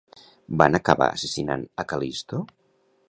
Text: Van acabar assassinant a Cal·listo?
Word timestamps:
Van 0.61 0.77
acabar 0.79 1.09
assassinant 1.17 1.67
a 1.85 1.89
Cal·listo? 1.93 2.41